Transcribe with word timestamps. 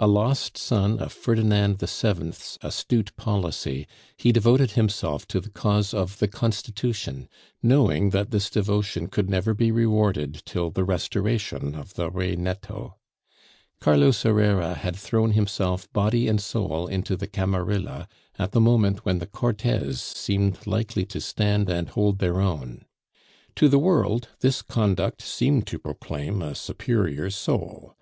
A 0.00 0.06
lost 0.06 0.56
son 0.56 1.00
of 1.00 1.12
Ferdinand 1.12 1.78
VII.'s 1.80 2.58
astute 2.62 3.14
policy, 3.18 3.86
he 4.16 4.32
devoted 4.32 4.70
himself 4.70 5.28
to 5.28 5.38
the 5.38 5.50
cause 5.50 5.92
of 5.92 6.18
the 6.18 6.28
constitution, 6.28 7.28
knowing 7.62 8.08
that 8.08 8.30
this 8.30 8.48
devotion 8.48 9.06
could 9.08 9.28
never 9.28 9.52
be 9.52 9.70
rewarded 9.70 10.42
till 10.46 10.70
the 10.70 10.82
restoration 10.82 11.74
of 11.74 11.92
the 11.92 12.10
Rey 12.10 12.36
netto. 12.36 12.96
Carlos 13.78 14.22
Herrera 14.22 14.72
had 14.76 14.96
thrown 14.96 15.32
himself 15.32 15.92
body 15.92 16.26
and 16.26 16.40
soul 16.40 16.86
into 16.86 17.14
the 17.14 17.26
Camarilla 17.26 18.08
at 18.38 18.52
the 18.52 18.62
moment 18.62 19.04
when 19.04 19.18
the 19.18 19.26
Cortes 19.26 20.00
seemed 20.00 20.66
likely 20.66 21.04
to 21.04 21.20
stand 21.20 21.68
and 21.68 21.90
hold 21.90 22.18
their 22.18 22.40
own. 22.40 22.86
To 23.56 23.68
the 23.68 23.78
world 23.78 24.28
this 24.40 24.62
conduct 24.62 25.20
seemed 25.20 25.66
to 25.66 25.78
proclaim 25.78 26.40
a 26.40 26.54
superior 26.54 27.28
soul. 27.28 27.94